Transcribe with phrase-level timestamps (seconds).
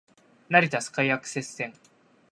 [0.49, 1.75] 成田スカイアクセス線